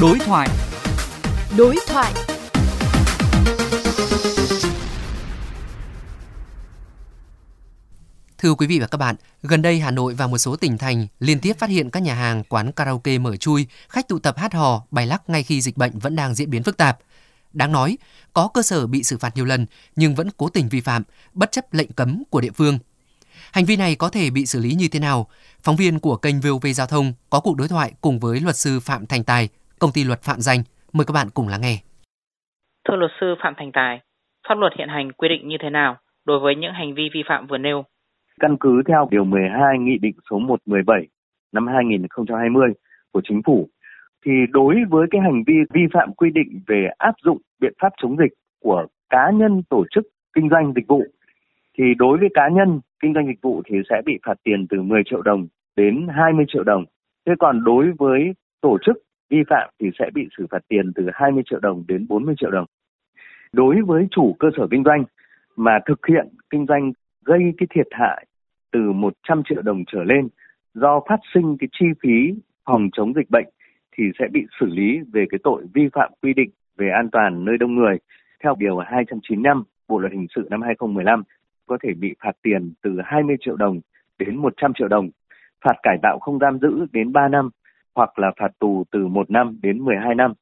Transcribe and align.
Đối 0.00 0.18
thoại. 0.18 0.48
Đối 1.56 1.76
thoại. 1.88 2.12
Thưa 8.38 8.54
quý 8.54 8.66
vị 8.66 8.78
và 8.78 8.86
các 8.86 8.98
bạn, 8.98 9.16
gần 9.42 9.62
đây 9.62 9.80
Hà 9.80 9.90
Nội 9.90 10.14
và 10.14 10.26
một 10.26 10.38
số 10.38 10.56
tỉnh 10.56 10.78
thành 10.78 11.06
liên 11.20 11.40
tiếp 11.40 11.52
phát 11.58 11.70
hiện 11.70 11.90
các 11.90 12.02
nhà 12.02 12.14
hàng, 12.14 12.44
quán 12.44 12.72
karaoke 12.72 13.18
mở 13.18 13.36
chui, 13.36 13.66
khách 13.88 14.08
tụ 14.08 14.18
tập 14.18 14.38
hát 14.38 14.54
hò, 14.54 14.82
bài 14.90 15.06
lắc 15.06 15.30
ngay 15.30 15.42
khi 15.42 15.60
dịch 15.60 15.76
bệnh 15.76 15.98
vẫn 15.98 16.16
đang 16.16 16.34
diễn 16.34 16.50
biến 16.50 16.62
phức 16.62 16.76
tạp. 16.76 16.98
Đáng 17.52 17.72
nói, 17.72 17.98
có 18.32 18.48
cơ 18.48 18.62
sở 18.62 18.86
bị 18.86 19.04
xử 19.04 19.18
phạt 19.18 19.36
nhiều 19.36 19.44
lần 19.44 19.66
nhưng 19.96 20.14
vẫn 20.14 20.30
cố 20.36 20.48
tình 20.48 20.68
vi 20.68 20.80
phạm, 20.80 21.02
bất 21.34 21.52
chấp 21.52 21.74
lệnh 21.74 21.92
cấm 21.92 22.22
của 22.30 22.40
địa 22.40 22.52
phương. 22.54 22.78
Hành 23.52 23.64
vi 23.64 23.76
này 23.76 23.94
có 23.94 24.08
thể 24.08 24.30
bị 24.30 24.46
xử 24.46 24.60
lý 24.60 24.74
như 24.74 24.88
thế 24.88 24.98
nào? 24.98 25.28
Phóng 25.62 25.76
viên 25.76 25.98
của 25.98 26.16
kênh 26.16 26.40
VOV 26.40 26.66
Giao 26.74 26.86
thông 26.86 27.12
có 27.30 27.40
cuộc 27.40 27.56
đối 27.56 27.68
thoại 27.68 27.92
cùng 28.00 28.20
với 28.20 28.40
luật 28.40 28.56
sư 28.56 28.80
Phạm 28.80 29.06
Thành 29.06 29.24
Tài, 29.24 29.48
công 29.80 29.90
ty 29.94 30.04
luật 30.04 30.20
Phạm 30.22 30.40
Danh. 30.40 30.60
Mời 30.92 31.04
các 31.06 31.12
bạn 31.12 31.26
cùng 31.34 31.48
lắng 31.48 31.60
nghe. 31.62 31.76
Thưa 32.88 32.96
luật 32.96 33.10
sư 33.20 33.34
Phạm 33.42 33.54
Thành 33.56 33.72
Tài, 33.72 34.00
pháp 34.48 34.58
luật 34.58 34.72
hiện 34.78 34.88
hành 34.88 35.12
quy 35.12 35.28
định 35.28 35.48
như 35.48 35.56
thế 35.62 35.70
nào 35.70 35.96
đối 36.24 36.38
với 36.38 36.54
những 36.56 36.72
hành 36.72 36.94
vi 36.94 37.08
vi 37.14 37.22
phạm 37.28 37.46
vừa 37.46 37.58
nêu? 37.58 37.84
Căn 38.40 38.56
cứ 38.60 38.82
theo 38.88 39.08
Điều 39.10 39.24
12 39.24 39.78
Nghị 39.78 39.98
định 39.98 40.16
số 40.30 40.38
117 40.38 41.06
năm 41.52 41.66
2020 41.66 42.68
của 43.12 43.20
Chính 43.28 43.42
phủ, 43.46 43.68
thì 44.26 44.32
đối 44.50 44.74
với 44.90 45.06
cái 45.10 45.20
hành 45.20 45.42
vi 45.46 45.54
vi 45.74 45.80
phạm 45.92 46.12
quy 46.12 46.30
định 46.30 46.60
về 46.66 46.88
áp 46.98 47.14
dụng 47.24 47.38
biện 47.60 47.72
pháp 47.82 47.92
chống 48.02 48.16
dịch 48.16 48.32
của 48.60 48.86
cá 49.10 49.30
nhân 49.34 49.62
tổ 49.70 49.84
chức 49.90 50.04
kinh 50.34 50.48
doanh 50.50 50.72
dịch 50.76 50.88
vụ 50.88 51.04
thì 51.78 51.84
đối 51.98 52.18
với 52.18 52.28
cá 52.34 52.48
nhân 52.48 52.80
kinh 53.02 53.14
doanh 53.14 53.26
dịch 53.26 53.42
vụ 53.42 53.62
thì 53.66 53.76
sẽ 53.90 53.96
bị 54.06 54.18
phạt 54.26 54.34
tiền 54.44 54.66
từ 54.70 54.82
10 54.82 55.02
triệu 55.10 55.22
đồng 55.22 55.46
đến 55.76 56.06
20 56.16 56.44
triệu 56.48 56.64
đồng. 56.64 56.84
Thế 57.26 57.32
còn 57.38 57.64
đối 57.64 57.92
với 57.98 58.20
tổ 58.60 58.78
chức 58.86 58.96
vi 59.30 59.38
phạm 59.50 59.70
thì 59.80 59.90
sẽ 59.98 60.10
bị 60.14 60.28
xử 60.38 60.46
phạt 60.50 60.58
tiền 60.68 60.92
từ 60.94 61.08
20 61.14 61.42
triệu 61.50 61.60
đồng 61.60 61.84
đến 61.88 62.06
40 62.08 62.34
triệu 62.38 62.50
đồng. 62.50 62.66
Đối 63.52 63.82
với 63.86 64.08
chủ 64.10 64.36
cơ 64.38 64.48
sở 64.56 64.66
kinh 64.70 64.84
doanh 64.84 65.04
mà 65.56 65.78
thực 65.86 66.06
hiện 66.06 66.28
kinh 66.50 66.66
doanh 66.66 66.92
gây 67.24 67.40
cái 67.58 67.66
thiệt 67.74 67.86
hại 67.90 68.26
từ 68.72 68.92
100 68.92 69.42
triệu 69.48 69.62
đồng 69.62 69.84
trở 69.92 70.04
lên 70.04 70.28
do 70.74 71.00
phát 71.08 71.20
sinh 71.34 71.56
cái 71.60 71.68
chi 71.72 71.86
phí 72.02 72.40
phòng 72.64 72.88
chống 72.92 73.12
dịch 73.14 73.30
bệnh 73.30 73.48
thì 73.96 74.04
sẽ 74.18 74.26
bị 74.32 74.46
xử 74.60 74.66
lý 74.66 74.98
về 75.12 75.24
cái 75.30 75.38
tội 75.42 75.66
vi 75.74 75.88
phạm 75.92 76.12
quy 76.22 76.32
định 76.34 76.50
về 76.76 76.90
an 76.90 77.08
toàn 77.12 77.44
nơi 77.44 77.56
đông 77.58 77.74
người 77.74 77.96
theo 78.42 78.54
điều 78.58 78.78
295 78.78 79.62
Bộ 79.88 79.98
luật 79.98 80.12
hình 80.12 80.26
sự 80.34 80.46
năm 80.50 80.62
2015 80.62 81.22
có 81.66 81.78
thể 81.82 81.94
bị 81.94 82.14
phạt 82.24 82.32
tiền 82.42 82.72
từ 82.82 82.90
20 83.04 83.36
triệu 83.40 83.56
đồng 83.56 83.80
đến 84.18 84.36
100 84.36 84.72
triệu 84.78 84.88
đồng, 84.88 85.10
phạt 85.64 85.74
cải 85.82 85.98
tạo 86.02 86.18
không 86.18 86.38
giam 86.38 86.58
giữ 86.58 86.86
đến 86.92 87.12
3 87.12 87.28
năm 87.28 87.50
hoặc 87.98 88.18
là 88.18 88.32
phạt 88.40 88.52
tù 88.58 88.84
từ 88.90 89.06
1 89.06 89.30
năm 89.30 89.58
đến 89.62 89.78
12 89.84 90.14
năm. 90.14 90.32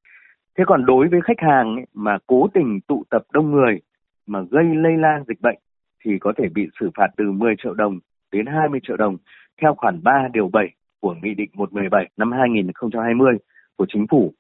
Thế 0.58 0.64
còn 0.66 0.86
đối 0.86 1.08
với 1.08 1.20
khách 1.20 1.40
hàng 1.40 1.76
ấy, 1.76 1.86
mà 1.94 2.18
cố 2.26 2.48
tình 2.54 2.80
tụ 2.80 3.04
tập 3.10 3.22
đông 3.32 3.50
người 3.50 3.80
mà 4.26 4.40
gây 4.50 4.64
lây 4.74 4.96
lan 4.96 5.24
dịch 5.28 5.40
bệnh 5.40 5.58
thì 6.04 6.18
có 6.20 6.32
thể 6.36 6.48
bị 6.54 6.68
xử 6.80 6.90
phạt 6.94 7.06
từ 7.16 7.32
10 7.32 7.54
triệu 7.62 7.74
đồng 7.74 7.98
đến 8.32 8.46
20 8.46 8.80
triệu 8.86 8.96
đồng 8.96 9.16
theo 9.62 9.74
khoản 9.74 10.02
3 10.02 10.28
điều 10.32 10.48
7 10.48 10.68
của 11.00 11.14
Nghị 11.22 11.34
định 11.34 11.50
117 11.54 12.08
năm 12.16 12.32
2020 12.32 13.36
của 13.76 13.86
Chính 13.88 14.06
phủ. 14.10 14.32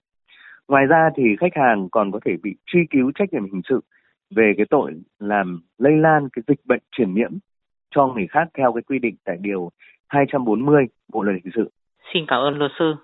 Ngoài 0.68 0.86
ra 0.86 1.10
thì 1.16 1.22
khách 1.40 1.54
hàng 1.54 1.88
còn 1.92 2.12
có 2.12 2.20
thể 2.24 2.32
bị 2.42 2.56
truy 2.66 2.80
cứu 2.90 3.12
trách 3.14 3.32
nhiệm 3.32 3.44
hình 3.44 3.62
sự 3.68 3.80
về 4.30 4.52
cái 4.56 4.66
tội 4.70 4.92
làm 5.18 5.60
lây 5.78 5.96
lan 5.96 6.28
cái 6.32 6.42
dịch 6.48 6.60
bệnh 6.64 6.82
truyền 6.92 7.14
nhiễm 7.14 7.30
cho 7.90 8.06
người 8.06 8.26
khác 8.26 8.48
theo 8.58 8.72
cái 8.72 8.82
quy 8.82 8.98
định 8.98 9.16
tại 9.24 9.36
điều 9.40 9.70
240 10.08 10.84
Bộ 11.12 11.22
luật 11.22 11.36
hình 11.44 11.52
sự. 11.56 11.70
Xin 12.14 12.24
cảm 12.28 12.40
ơn 12.40 12.58
luật 12.58 12.70
sư. 12.78 12.94